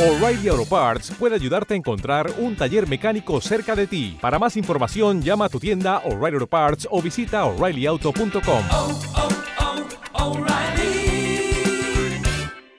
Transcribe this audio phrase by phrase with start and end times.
[0.00, 4.16] O'Reilly Auto Parts puede ayudarte a encontrar un taller mecánico cerca de ti.
[4.18, 8.64] Para más información, llama a tu tienda O'Reilly Auto Parts o visita oreillyauto.com.
[8.70, 8.98] oh,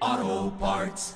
[0.02, 1.16] oh, Parts.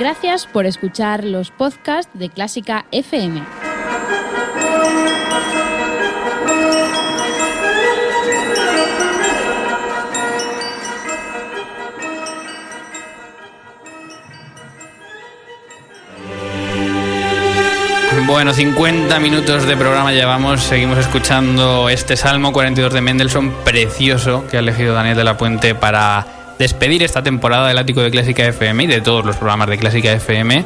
[0.00, 3.65] Gracias por escuchar los podcasts de Clásica FM.
[18.26, 24.56] Bueno, 50 minutos de programa llevamos, seguimos escuchando este Salmo 42 de Mendelssohn, precioso, que
[24.56, 26.26] ha elegido Daniel de la Puente para
[26.58, 30.12] despedir esta temporada del Ático de Clásica FM y de todos los programas de Clásica
[30.12, 30.64] FM.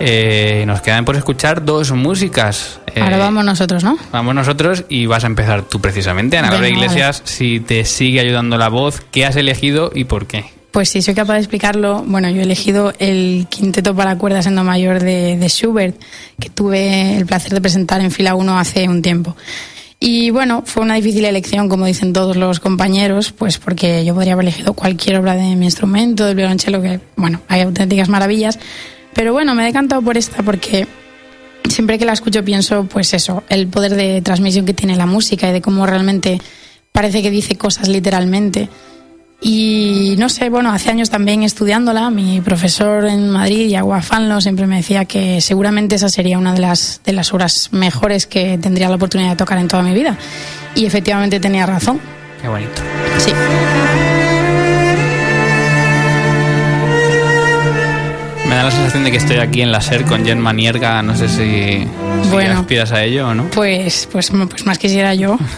[0.00, 2.80] Eh, nos quedan por escuchar dos músicas.
[2.94, 3.98] Eh, Ahora vamos nosotros, ¿no?
[4.10, 8.56] Vamos nosotros y vas a empezar tú precisamente, Ana Laura Iglesias, si te sigue ayudando
[8.56, 10.57] la voz, ¿qué has elegido y por qué?
[10.70, 14.54] Pues si soy capaz de explicarlo, bueno, yo he elegido el quinteto para cuerdas en
[14.54, 15.96] do mayor de, de Schubert,
[16.38, 19.34] que tuve el placer de presentar en fila 1 hace un tiempo.
[20.00, 24.34] Y bueno, fue una difícil elección, como dicen todos los compañeros, pues porque yo podría
[24.34, 28.58] haber elegido cualquier obra de mi instrumento, del violonchelo, que, bueno, hay auténticas maravillas.
[29.12, 30.86] Pero bueno, me he decantado por esta porque
[31.68, 35.48] siempre que la escucho pienso, pues eso, el poder de transmisión que tiene la música
[35.48, 36.40] y de cómo realmente
[36.92, 38.68] parece que dice cosas literalmente.
[39.40, 44.66] Y no sé, bueno, hace años también estudiándola, mi profesor en Madrid, Yago Fanlo, siempre
[44.66, 48.88] me decía que seguramente esa sería una de las, de las obras mejores que tendría
[48.88, 50.16] la oportunidad de tocar en toda mi vida.
[50.74, 52.00] Y efectivamente tenía razón.
[52.42, 52.82] Qué bonito.
[53.18, 53.32] Sí.
[58.48, 61.14] Me da la sensación de que estoy aquí en la SER con Jen Manierga, no
[61.14, 61.36] sé si,
[62.24, 62.60] si Bueno.
[62.60, 63.44] aspiras a ello o no.
[63.50, 65.38] Pues, pues, pues más quisiera yo.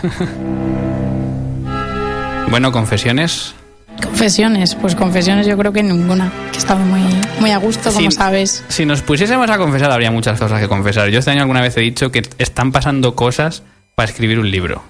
[2.50, 3.54] Bueno, confesiones.
[4.02, 7.00] Confesiones, pues confesiones yo creo que ninguna, que estaba muy,
[7.40, 8.16] muy a gusto, como Sí.
[8.16, 8.64] sabes.
[8.68, 11.08] Si nos pusiésemos a confesar, habría muchas cosas que confesar.
[11.08, 13.62] Yo este año alguna vez he dicho que están pasando cosas
[13.94, 14.82] para escribir un libro.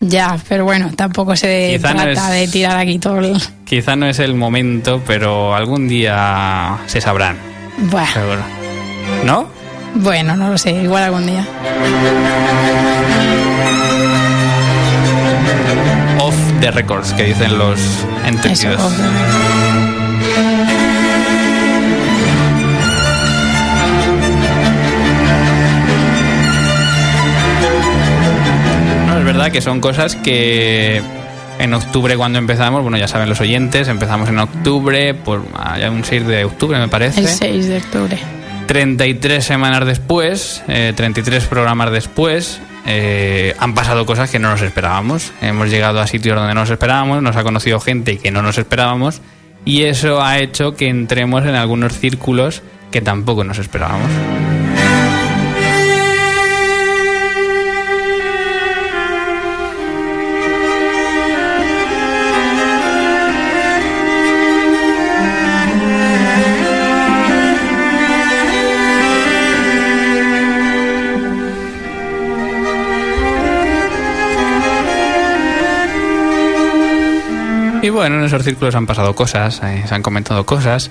[0.00, 3.40] Ya, pero bueno, tampoco se Quizá no trata es- de tirar aquí todo el...
[3.64, 7.38] Quizá no es el momento, pero algún día se sabrán,
[7.78, 8.42] Bueno, seguro.
[9.24, 9.48] ¿No?
[9.94, 11.46] bueno, no lo sé, igual algún día.
[16.20, 17.78] Off the records, que dicen los
[18.24, 18.80] entendidos.
[29.06, 31.02] No, es verdad que son cosas que
[31.58, 36.04] en octubre cuando empezamos, bueno, ya saben los oyentes, empezamos en octubre, por allá un
[36.04, 37.20] 6 de octubre me parece.
[37.20, 38.18] El 6 de octubre.
[38.66, 45.32] 33 semanas después, eh, 33 programas después, eh, han pasado cosas que no nos esperábamos.
[45.42, 48.58] Hemos llegado a sitios donde no nos esperábamos, nos ha conocido gente que no nos
[48.58, 49.20] esperábamos
[49.64, 54.10] y eso ha hecho que entremos en algunos círculos que tampoco nos esperábamos.
[77.96, 80.90] Bueno, en esos círculos han pasado cosas, eh, se han comentado cosas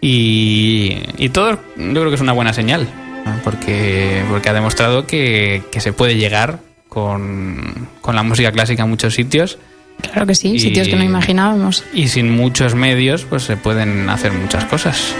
[0.00, 2.86] y, y todo yo creo que es una buena señal,
[3.24, 3.32] ¿no?
[3.44, 6.58] porque, porque ha demostrado que, que se puede llegar
[6.88, 9.58] con, con la música clásica a muchos sitios
[10.00, 11.84] Claro que sí, Y- sitios que no imaginábamos.
[11.92, 15.14] y sin muchos medios pues se pueden hacer muchas cosas.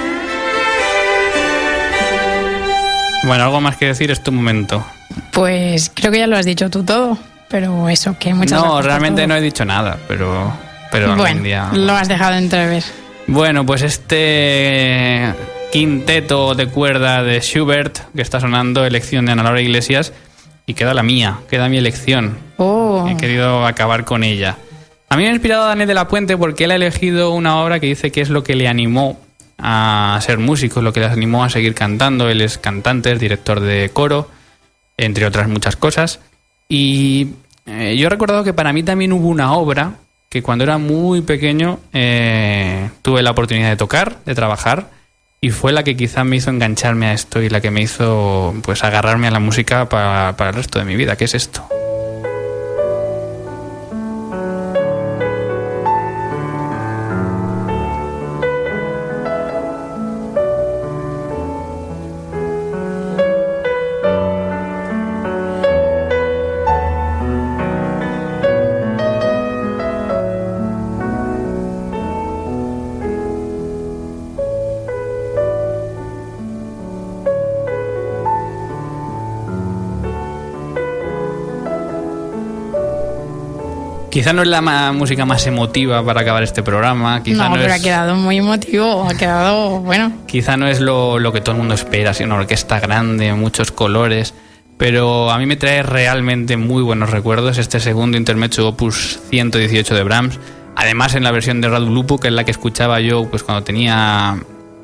[3.25, 4.85] Bueno, algo más que decir es tu momento.
[5.33, 7.17] Pues creo que ya lo has dicho tú todo,
[7.49, 10.53] pero eso, que muchas no, realmente no he dicho nada, pero,
[10.93, 11.71] pero algún Bueno, día...
[11.73, 12.85] lo has dejado entrever.
[13.27, 15.33] Bueno, pues este
[15.73, 20.13] quinteto de cuerda de Schubert que está sonando, elección de Ana Laura Iglesias,
[20.67, 22.37] y queda la mía, queda mi elección.
[22.59, 24.57] Oh, He querido acabar con ella.
[25.09, 27.81] A mí me ha inspirado Daniel de la Puente porque él ha elegido una obra
[27.81, 29.19] que dice que es lo que le animó
[29.59, 32.29] a ser músico, lo que le animó a seguir cantando.
[32.29, 34.31] Él es cantante, es director de coro,
[34.97, 36.21] entre otras muchas cosas.
[36.69, 37.29] Y
[37.67, 39.95] eh, yo he recordado que para mí también hubo una obra
[40.33, 44.89] que cuando era muy pequeño eh, tuve la oportunidad de tocar, de trabajar,
[45.43, 48.55] y fue la que quizá me hizo engancharme a esto y la que me hizo
[48.63, 51.69] pues agarrarme a la música para, para el resto de mi vida, que es esto.
[84.13, 84.61] Quizá no es la
[84.93, 87.23] música más emotiva para acabar este programa.
[87.23, 90.83] Quizá no, no, pero es, ha quedado muy emotivo, ha quedado, bueno, quizá no es
[90.83, 94.35] lo, lo que todo el mundo espera, sino una orquesta grande, muchos colores.
[94.77, 100.03] Pero a mí me trae realmente muy buenos recuerdos este segundo intermezzo opus 118 de
[100.03, 100.39] Brahms.
[100.77, 103.65] Además en la versión de Radu Lupu, que es la que escuchaba yo pues cuando
[103.65, 104.37] tenía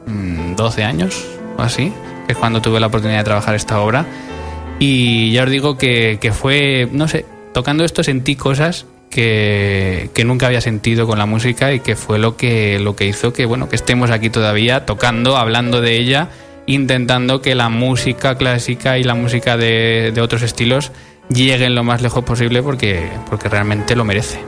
[0.06, 1.22] mm, 12 años
[1.58, 1.92] o así,
[2.26, 4.06] que es cuando tuve la oportunidad de trabajar esta obra.
[4.78, 8.86] Y ya os digo que, que fue, no sé, tocando esto sentí cosas
[9.19, 13.32] que, nunca había sentido con la música y que fue lo que, lo que hizo
[13.32, 16.29] que, bueno, que estemos aquí todavía tocando, hablando de ella,
[16.67, 20.93] intentando que la música clásica y la música de, de otros estilos
[21.29, 24.38] lleguen lo más lejos posible porque, porque realmente lo merece.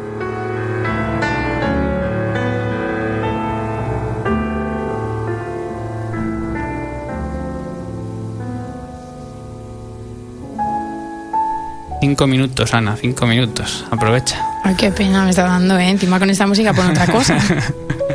[12.01, 13.85] Cinco minutos, Ana, cinco minutos.
[13.91, 14.50] Aprovecha.
[14.65, 15.89] Ay, qué pena me está dando, ¿eh?
[15.89, 17.39] Encima con esta música por otra cosa.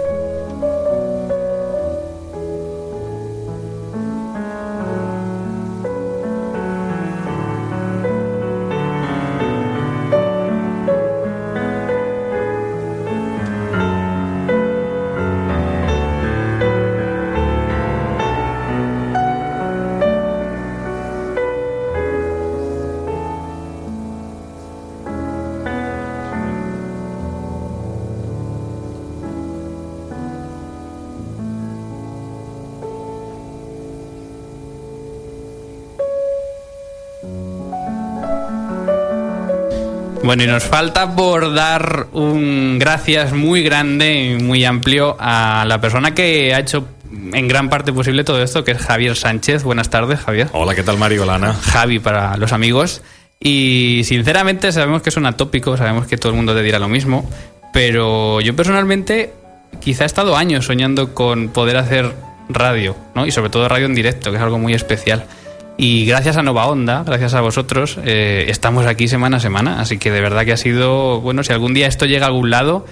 [40.25, 45.79] Bueno, y nos falta por dar un gracias muy grande y muy amplio a la
[45.79, 46.87] persona que ha hecho
[47.31, 49.63] en gran parte posible todo esto, que es Javier Sánchez.
[49.63, 50.47] Buenas tardes, Javier.
[50.53, 51.21] Hola, ¿qué tal Mario?
[51.21, 51.53] Hola Ana.
[51.53, 53.03] Javi para los amigos.
[53.39, 56.89] Y sinceramente sabemos que es un atópico, sabemos que todo el mundo te dirá lo
[56.89, 57.29] mismo,
[57.71, 59.31] pero yo personalmente
[59.79, 62.13] quizá he estado años soñando con poder hacer
[62.49, 63.27] radio, ¿no?
[63.27, 65.27] Y sobre todo radio en directo, que es algo muy especial.
[65.77, 69.81] Y gracias a Nova Onda, gracias a vosotros, eh, estamos aquí semana a semana.
[69.81, 72.49] Así que de verdad que ha sido, bueno, si algún día esto llega a algún
[72.49, 72.85] lado,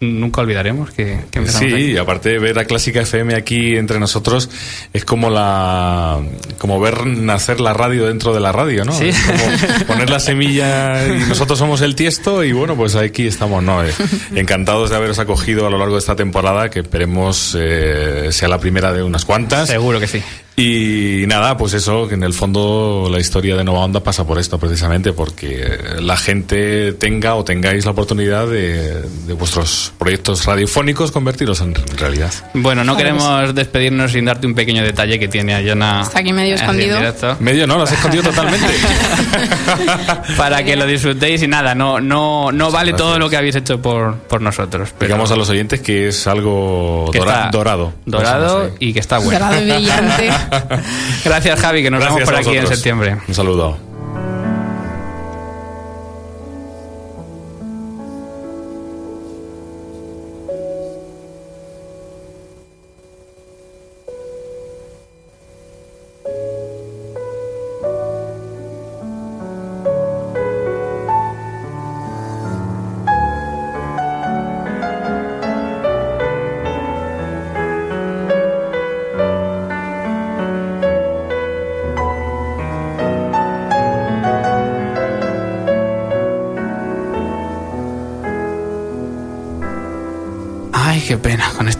[0.00, 1.82] nunca olvidaremos que, que empezamos Sí, aquí.
[1.92, 4.50] y aparte ver a Clásica FM aquí entre nosotros
[4.92, 6.20] es como la
[6.58, 8.92] como ver nacer la radio dentro de la radio, ¿no?
[8.92, 9.08] Sí.
[9.08, 13.62] Es como poner la semilla y nosotros somos el tiesto y bueno, pues aquí estamos,
[13.62, 13.84] ¿no?
[13.84, 13.92] Eh,
[14.34, 18.58] encantados de haberos acogido a lo largo de esta temporada, que esperemos eh, sea la
[18.58, 19.68] primera de unas cuantas.
[19.68, 20.22] Seguro que sí.
[20.56, 24.38] Y nada, pues eso, que en el fondo la historia de Nova Onda pasa por
[24.38, 25.66] esto precisamente, porque
[26.00, 32.32] la gente tenga o tengáis la oportunidad de, de vuestros proyectos radiofónicos convertirlos en realidad.
[32.54, 36.02] Bueno, no que queremos despedirnos sin darte un pequeño detalle que tiene Ayana.
[36.02, 36.98] Está aquí medio escondido.
[37.40, 37.76] Medio, ¿no?
[37.76, 38.66] Lo has escondido totalmente.
[40.36, 43.08] para que lo disfrutéis y nada, no, no, no vale gracias.
[43.08, 44.90] todo lo que habéis hecho por, por nosotros.
[44.98, 47.92] Pero Digamos a los oyentes que es algo que dora- está dorado.
[48.06, 49.32] Dorado Pues, y que está bueno.
[49.32, 50.30] Dorado y brillante.
[51.24, 53.16] Gracias, Javi, que nos Gracias vemos por aquí en septiembre.
[53.26, 53.93] Un saludo.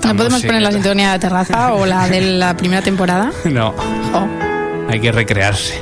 [0.09, 0.49] ¿No podemos música.
[0.49, 3.31] poner la sintonía de terraza o la de la primera temporada?
[3.45, 3.73] No,
[4.13, 4.27] Jo.
[4.89, 5.81] hay que recrearse.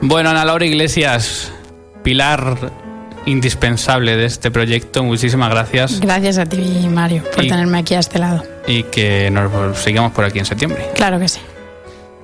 [0.00, 1.52] Bueno, Ana Laura Iglesias,
[2.02, 2.56] pilar
[3.26, 7.98] indispensable de este proyecto, muchísimas gracias Gracias a ti, Mario, por Y- tenerme aquí a
[7.98, 8.42] este lado.
[8.66, 10.86] y que nos sigamos por aquí en septiembre.
[10.94, 11.40] Claro que sí.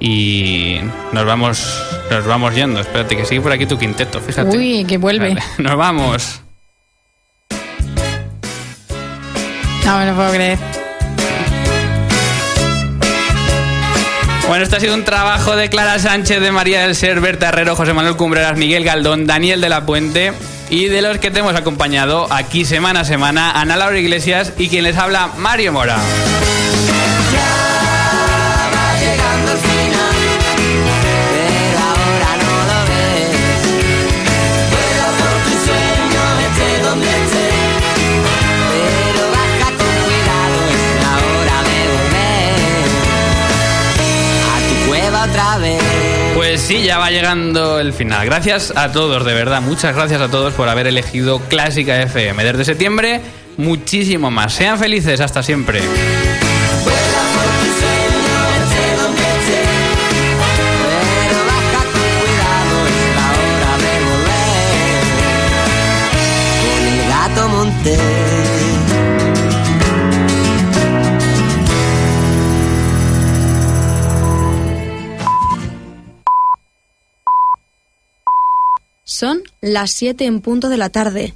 [0.06, 0.80] Y
[1.12, 2.78] nos vamos, nos vamos yendo.
[2.78, 4.54] Espérate, que sigue por aquí tu quinteto, fíjate.
[4.54, 5.30] Uy, que vuelve.
[5.30, 6.42] Vale, Nos vamos.
[9.86, 10.58] No me lo puedo creer.
[14.46, 17.74] Bueno, este ha sido un trabajo de Clara Sánchez, de María del Ser, Berta Herrero,
[17.74, 20.34] José Manuel Cumbreras, Miguel Galdón, Daniel de la Puente
[20.68, 24.68] y de los que te hemos acompañado aquí semana a semana, Ana Laura Iglesias y
[24.68, 25.96] quien les habla, Mario Mora.
[46.54, 48.24] Pues sí, ya va llegando el final.
[48.26, 49.60] Gracias a todos, de verdad.
[49.60, 52.44] Muchas gracias a todos por haber elegido Clásica FM.
[52.44, 53.20] Desde septiembre,
[53.56, 54.52] muchísimo más.
[54.52, 55.80] Sean felices, hasta siempre.
[79.64, 81.32] Las 7 en punto de la tarde.